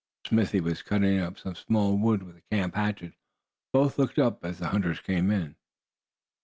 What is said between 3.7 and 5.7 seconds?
Both looked up as the hunters came in.